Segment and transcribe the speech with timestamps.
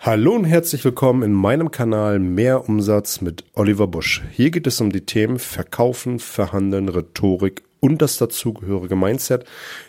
[0.00, 4.22] Hallo und herzlich willkommen in meinem Kanal Mehr Umsatz mit Oliver Busch.
[4.30, 9.44] Hier geht es um die Themen Verkaufen, Verhandeln, Rhetorik und das dazugehörige Mindset,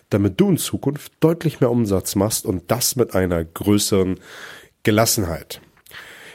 [0.09, 4.19] damit du in Zukunft deutlich mehr Umsatz machst und das mit einer größeren
[4.81, 5.61] Gelassenheit.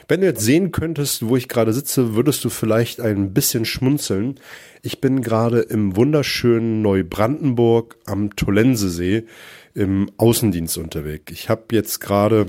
[0.07, 4.39] Wenn du jetzt sehen könntest, wo ich gerade sitze, würdest du vielleicht ein bisschen schmunzeln.
[4.83, 9.25] Ich bin gerade im wunderschönen Neubrandenburg am Tollensesee
[9.73, 11.33] im Außendienst unterwegs.
[11.33, 12.45] Ich habe jetzt gerade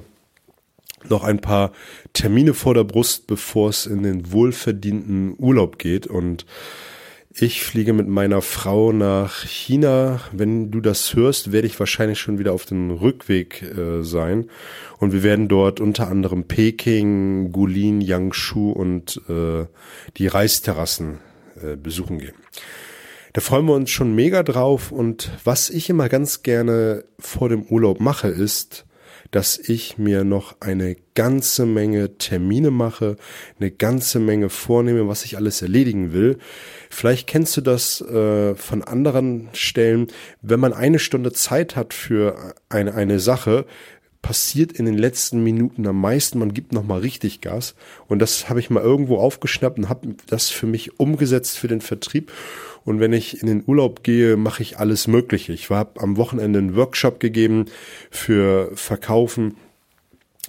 [1.11, 1.73] noch ein paar
[2.12, 6.07] Termine vor der Brust, bevor es in den wohlverdienten Urlaub geht.
[6.07, 6.46] Und
[7.39, 10.21] ich fliege mit meiner Frau nach China.
[10.32, 14.48] Wenn du das hörst, werde ich wahrscheinlich schon wieder auf dem Rückweg äh, sein.
[14.98, 19.67] Und wir werden dort unter anderem Peking, Gulin, Yangshu und äh,
[20.17, 21.18] die Reisterrassen
[21.62, 22.34] äh, besuchen gehen.
[23.34, 24.90] Da freuen wir uns schon mega drauf.
[24.90, 28.86] Und was ich immer ganz gerne vor dem Urlaub mache, ist,
[29.30, 33.17] dass ich mir noch eine ganze Menge Termine mache,
[33.58, 36.39] eine ganze Menge vornehme, was ich alles erledigen will.
[36.91, 40.09] Vielleicht kennst du das äh, von anderen Stellen,
[40.42, 43.67] wenn man eine Stunde Zeit hat für eine, eine Sache,
[44.27, 46.41] passiert in den letzten Minuten am meisten.
[46.41, 47.77] Man gibt noch mal richtig Gas.
[48.09, 51.81] Und das habe ich mal irgendwo aufgeschnappt und habe das für mich umgesetzt für den
[51.81, 52.33] Vertrieb.
[52.85, 55.53] Und wenn ich in den Urlaub gehe, mache ich alles Mögliche.
[55.53, 57.67] Ich habe am Wochenende einen Workshop gegeben
[58.11, 59.55] für Verkaufen.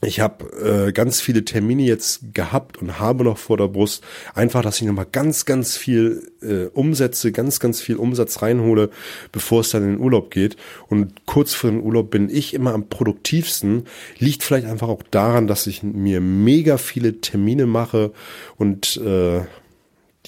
[0.03, 0.45] Ich habe
[0.87, 4.03] äh, ganz viele Termine jetzt gehabt und habe noch vor der Brust.
[4.35, 8.91] Einfach, dass ich nochmal ganz, ganz viel äh, umsetze, ganz, ganz viel Umsatz reinhole,
[9.31, 10.55] bevor es dann in den Urlaub geht.
[10.87, 13.85] Und kurz vor dem Urlaub bin ich immer am produktivsten.
[14.19, 18.11] Liegt vielleicht einfach auch daran, dass ich mir mega viele Termine mache
[18.57, 19.41] und äh,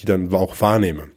[0.00, 1.08] die dann auch wahrnehme.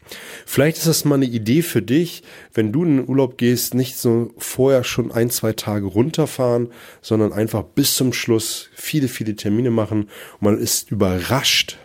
[0.46, 3.98] Vielleicht ist das mal eine Idee für dich, wenn du in den Urlaub gehst, nicht
[3.98, 6.70] so vorher schon ein, zwei Tage runterfahren,
[7.02, 11.78] sondern einfach bis zum Schluss viele, viele Termine machen und man ist überrascht,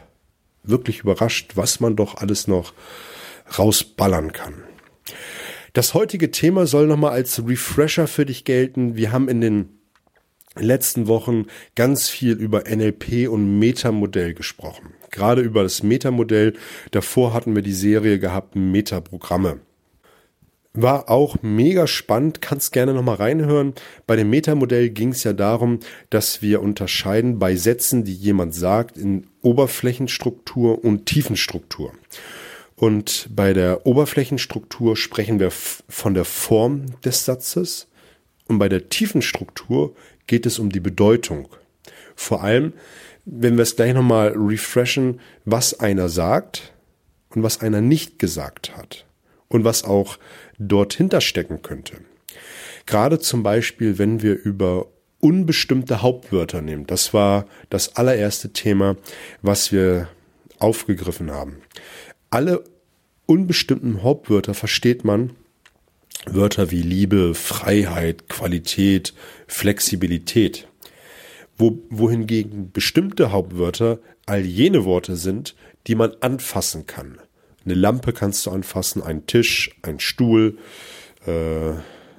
[0.62, 2.74] wirklich überrascht, was man doch alles noch
[3.58, 4.54] rausballern kann.
[5.72, 8.96] Das heutige Thema soll nochmal als Refresher für dich gelten.
[8.96, 9.78] Wir haben in den
[10.56, 14.94] letzten Wochen ganz viel über NLP und Metamodell gesprochen.
[15.10, 16.54] Gerade über das Metamodell.
[16.90, 19.60] Davor hatten wir die Serie gehabt, Metaprogramme.
[20.74, 23.74] War auch mega spannend, kannst gerne nochmal reinhören.
[24.06, 25.80] Bei dem Metamodell ging es ja darum,
[26.10, 31.92] dass wir unterscheiden bei Sätzen, die jemand sagt, in Oberflächenstruktur und Tiefenstruktur.
[32.76, 37.88] Und bei der Oberflächenstruktur sprechen wir von der Form des Satzes
[38.46, 39.96] und bei der Tiefenstruktur
[40.28, 41.48] geht es um die Bedeutung.
[42.18, 42.72] Vor allem,
[43.24, 46.72] wenn wir es gleich nochmal refreshen, was einer sagt
[47.28, 49.06] und was einer nicht gesagt hat
[49.46, 50.18] und was auch
[50.58, 51.98] dort hinterstecken könnte.
[52.86, 54.88] Gerade zum Beispiel, wenn wir über
[55.20, 56.88] unbestimmte Hauptwörter nehmen.
[56.88, 58.96] Das war das allererste Thema,
[59.40, 60.08] was wir
[60.58, 61.58] aufgegriffen haben.
[62.30, 62.64] Alle
[63.26, 65.30] unbestimmten Hauptwörter versteht man
[66.26, 69.14] Wörter wie Liebe, Freiheit, Qualität,
[69.46, 70.67] Flexibilität.
[71.58, 77.18] Wo, wohingegen bestimmte Hauptwörter all jene Worte sind, die man anfassen kann.
[77.64, 80.56] Eine Lampe kannst du anfassen, ein Tisch, ein Stuhl,
[81.26, 81.70] äh,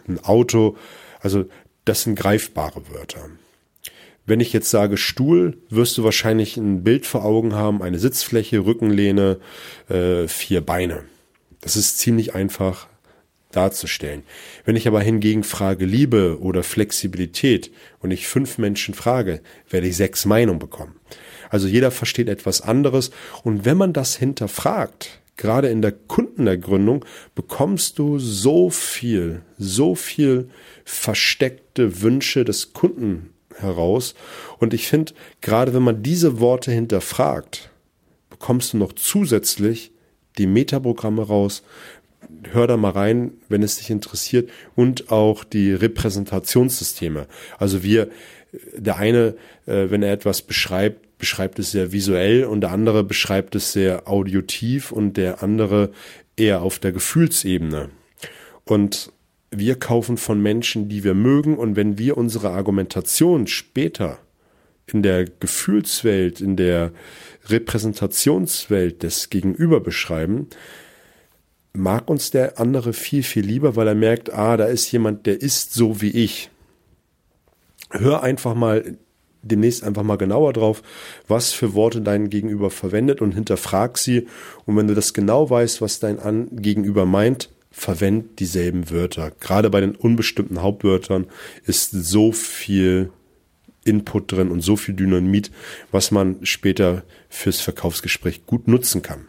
[0.08, 0.78] ein Auto.
[1.22, 1.46] Also
[1.86, 3.30] das sind greifbare Wörter.
[4.26, 8.64] Wenn ich jetzt sage Stuhl, wirst du wahrscheinlich ein Bild vor Augen haben, eine Sitzfläche,
[8.64, 9.40] Rückenlehne,
[9.90, 11.04] äh, vier Beine.
[11.62, 12.88] Das ist ziemlich einfach
[13.52, 14.24] darzustellen.
[14.66, 19.98] Wenn ich aber hingegen frage Liebe oder Flexibilität und ich fünf Menschen frage, werde ich
[19.98, 20.96] sechs Meinungen bekommen.
[21.50, 23.12] Also jeder versteht etwas anderes
[23.44, 30.50] und wenn man das hinterfragt, gerade in der Kundenergründung, bekommst du so viel, so viel
[30.86, 34.14] versteckte Wünsche des Kunden heraus
[34.60, 37.72] und ich finde, gerade wenn man diese Worte hinterfragt,
[38.30, 39.92] bekommst du noch zusätzlich
[40.38, 41.64] die Metaprogramme raus,
[42.52, 47.28] hör da mal rein, wenn es dich interessiert und auch die Repräsentationssysteme.
[47.58, 48.10] Also wir,
[48.76, 49.36] der eine,
[49.66, 54.08] äh, wenn er etwas beschreibt, beschreibt es sehr visuell und der andere beschreibt es sehr
[54.08, 55.92] audiotiv und der andere
[56.38, 57.90] eher auf der Gefühlsebene.
[58.64, 59.12] Und
[59.52, 64.20] wir kaufen von Menschen, die wir mögen und wenn wir unsere Argumentation später
[64.86, 66.92] in der Gefühlswelt, in der
[67.48, 70.48] Repräsentationswelt des Gegenüber beschreiben,
[71.74, 75.42] mag uns der andere viel, viel lieber, weil er merkt, ah, da ist jemand, der
[75.42, 76.50] ist so wie ich.
[77.92, 78.98] Hör einfach mal
[79.42, 80.84] demnächst einfach mal genauer drauf,
[81.28, 84.28] was für Worte dein Gegenüber verwendet und hinterfrag sie.
[84.66, 89.32] Und wenn du das genau weißt, was dein An Gegenüber meint, verwend dieselben Wörter.
[89.40, 91.28] Gerade bei den unbestimmten Hauptwörtern
[91.66, 93.12] ist so viel
[93.86, 95.52] Input drin und so viel Dynamit,
[95.92, 99.28] was man später fürs Verkaufsgespräch gut nutzen kann.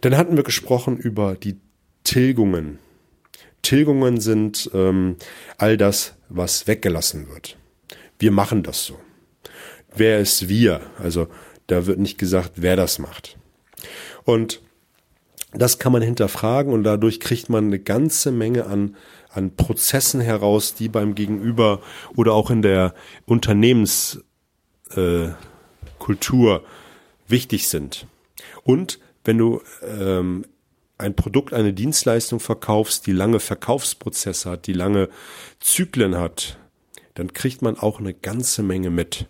[0.00, 1.56] Dann hatten wir gesprochen über die
[2.04, 2.78] Tilgungen.
[3.62, 5.16] Tilgungen sind ähm,
[5.58, 7.56] all das, was weggelassen wird.
[8.18, 8.98] Wir machen das so.
[9.94, 10.80] Wer ist wir?
[10.98, 11.28] Also
[11.66, 13.36] da wird nicht gesagt, wer das macht.
[14.24, 14.60] Und
[15.52, 18.96] das kann man hinterfragen und dadurch kriegt man eine ganze Menge an,
[19.30, 21.80] an Prozessen heraus, die beim Gegenüber
[22.14, 22.94] oder auch in der
[23.24, 24.24] Unternehmenskultur
[26.56, 26.60] äh,
[27.28, 28.06] wichtig sind.
[28.64, 30.44] Und wenn du ähm,
[30.98, 35.08] ein Produkt, eine Dienstleistung verkaufst, die lange Verkaufsprozesse hat, die lange
[35.60, 36.58] Zyklen hat,
[37.14, 39.26] dann kriegt man auch eine ganze Menge mit.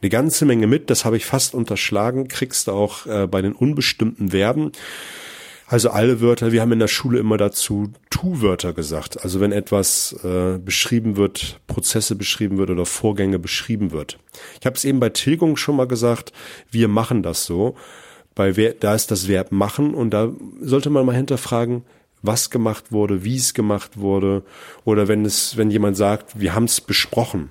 [0.00, 3.52] Eine ganze Menge mit, das habe ich fast unterschlagen, kriegst du auch äh, bei den
[3.52, 4.72] unbestimmten Verben.
[5.66, 9.22] Also alle Wörter, wir haben in der Schule immer dazu Tu-Wörter gesagt.
[9.22, 14.18] Also wenn etwas äh, beschrieben wird, Prozesse beschrieben wird oder Vorgänge beschrieben wird.
[14.60, 16.32] Ich habe es eben bei Tilgung schon mal gesagt,
[16.70, 17.76] wir machen das so.
[18.34, 21.84] Bei wer, da ist das Verb machen und da sollte man mal hinterfragen,
[22.22, 24.44] was gemacht wurde, wie es gemacht wurde
[24.84, 27.50] oder wenn es, wenn jemand sagt, wir haben es besprochen.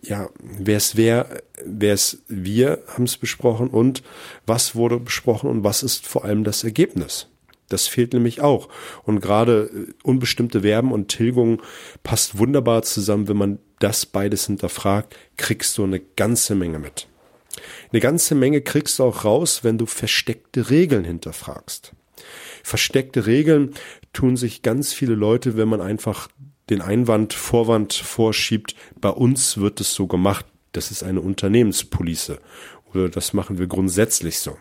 [0.00, 4.04] Ja, wer es wer, wer es wir haben es besprochen und
[4.46, 7.26] was wurde besprochen und was ist vor allem das Ergebnis.
[7.68, 8.68] Das fehlt nämlich auch.
[9.04, 11.62] Und gerade äh, unbestimmte Verben und Tilgung
[12.02, 13.28] passt wunderbar zusammen.
[13.28, 17.08] Wenn man das beides hinterfragt, kriegst du eine ganze Menge mit.
[17.92, 21.92] Eine ganze Menge kriegst du auch raus, wenn du versteckte Regeln hinterfragst.
[22.62, 23.74] Versteckte Regeln
[24.12, 26.28] tun sich ganz viele Leute, wenn man einfach
[26.70, 32.40] den Einwand, Vorwand vorschiebt, bei uns wird es so gemacht, das ist eine Unternehmenspolice
[32.92, 34.56] oder das machen wir grundsätzlich so.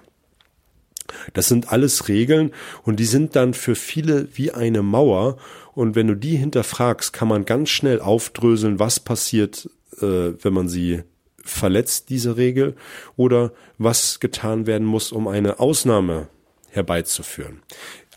[1.33, 2.51] Das sind alles Regeln
[2.83, 5.38] und die sind dann für viele wie eine Mauer.
[5.73, 9.69] Und wenn du die hinterfragst, kann man ganz schnell aufdröseln, was passiert,
[10.01, 11.03] äh, wenn man sie
[11.47, 12.75] verletzt, diese Regel,
[13.15, 16.27] oder was getan werden muss, um eine Ausnahme
[16.69, 17.61] herbeizuführen.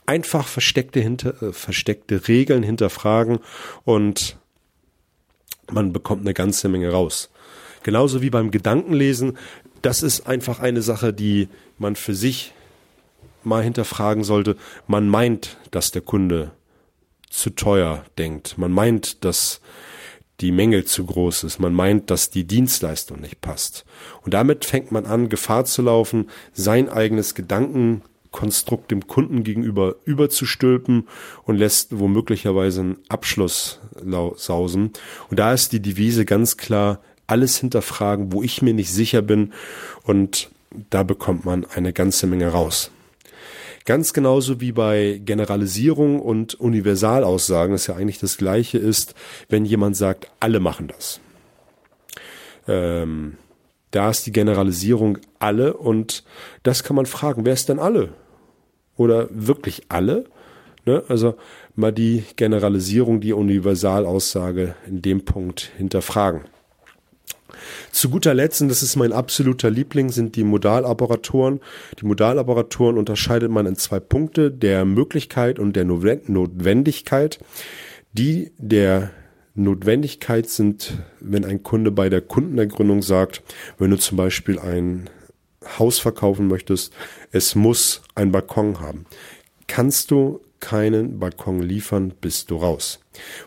[0.07, 3.39] Einfach versteckte, hinter, äh, versteckte Regeln hinterfragen
[3.85, 4.37] und
[5.71, 7.31] man bekommt eine ganze Menge raus.
[7.83, 9.39] Genauso wie beim Gedankenlesen.
[9.83, 11.49] Das ist einfach eine Sache, die
[11.79, 12.53] man für sich
[13.43, 14.57] mal hinterfragen sollte,
[14.87, 16.53] man meint, dass der Kunde
[17.29, 18.59] zu teuer denkt.
[18.59, 19.61] Man meint, dass
[20.41, 21.59] die Menge zu groß ist.
[21.59, 23.85] Man meint, dass die Dienstleistung nicht passt.
[24.23, 31.07] Und damit fängt man an, Gefahr zu laufen, sein eigenes Gedankenkonstrukt dem Kunden gegenüber überzustülpen
[31.45, 33.81] und lässt womöglicherweise einen Abschluss
[34.37, 34.93] sausen.
[35.29, 39.53] Und da ist die Devise ganz klar, alles hinterfragen, wo ich mir nicht sicher bin.
[40.03, 40.51] Und
[40.91, 42.91] da bekommt man eine ganze Menge raus.
[43.85, 49.15] Ganz genauso wie bei Generalisierung und Universalaussagen, das ja eigentlich das gleiche ist,
[49.49, 51.21] wenn jemand sagt, alle machen das.
[52.69, 53.37] Ähm,
[53.91, 56.25] da ist die Generalisierung alle und
[56.63, 58.11] das kann man fragen, wer ist denn alle?
[58.97, 60.27] Oder wirklich alle?
[60.85, 61.03] Ne?
[61.09, 61.37] Also
[61.75, 66.43] mal die Generalisierung, die Universalaussage in dem Punkt hinterfragen.
[68.01, 71.61] Zu guter Letzt, und das ist mein absoluter Liebling, sind die Modaloperatoren.
[72.01, 77.39] Die Modaloperatoren unterscheidet man in zwei Punkte, der Möglichkeit und der Notwendigkeit.
[78.15, 79.11] Die der
[79.55, 83.43] Notwendigkeit sind, wenn ein Kunde bei der Kundenergründung sagt,
[83.77, 85.11] wenn du zum Beispiel ein
[85.79, 86.95] Haus verkaufen möchtest,
[87.33, 89.05] es muss ein Balkon haben.
[89.67, 93.01] Kannst du keinen Balkon liefern, bist du raus.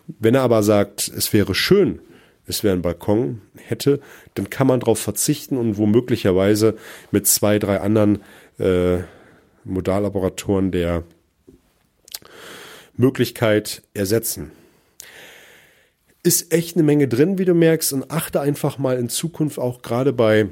[0.06, 1.98] Wenn er aber sagt, es wäre schön,
[2.46, 4.00] es wäre ein Balkon hätte,
[4.34, 6.76] dann kann man darauf verzichten und womöglicherweise
[7.10, 8.20] mit zwei, drei anderen
[8.58, 8.98] äh,
[9.64, 11.04] Modallaboratoren der
[12.96, 14.52] Möglichkeit ersetzen.
[16.22, 19.82] Ist echt eine Menge drin, wie du merkst, und achte einfach mal in Zukunft auch
[19.82, 20.48] gerade bei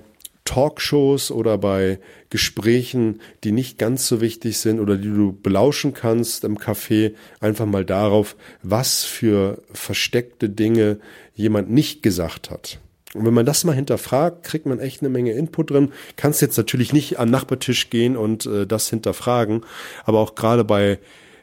[0.52, 6.44] Talkshows oder bei Gesprächen, die nicht ganz so wichtig sind oder die du belauschen kannst
[6.44, 10.98] im Café, einfach mal darauf, was für versteckte Dinge
[11.34, 12.80] jemand nicht gesagt hat.
[13.14, 15.92] Und wenn man das mal hinterfragt, kriegt man echt eine Menge Input drin.
[16.16, 19.64] Kannst jetzt natürlich nicht am Nachbartisch gehen und äh, das hinterfragen,
[20.04, 20.98] aber auch gerade bei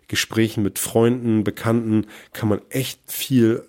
[0.07, 3.63] Gesprächen mit Freunden, Bekannten kann man echt viel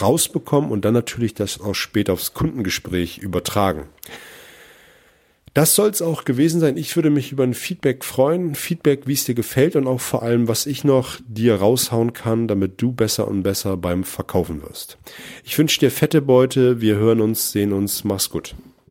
[0.00, 3.84] rausbekommen und dann natürlich das auch später aufs Kundengespräch übertragen.
[5.52, 6.76] Das soll es auch gewesen sein.
[6.76, 8.54] Ich würde mich über ein Feedback freuen.
[8.54, 12.46] Feedback, wie es dir gefällt und auch vor allem, was ich noch dir raushauen kann,
[12.46, 14.96] damit du besser und besser beim Verkaufen wirst.
[15.42, 16.80] Ich wünsche dir fette Beute.
[16.80, 18.04] Wir hören uns, sehen uns.
[18.04, 18.54] Mach's gut.